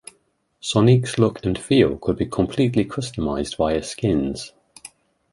[0.61, 4.51] Sonique's look and feel could be completely customized via skins.